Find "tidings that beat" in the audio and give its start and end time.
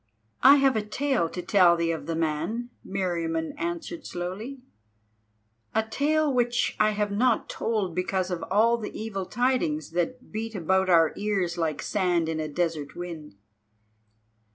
9.27-10.55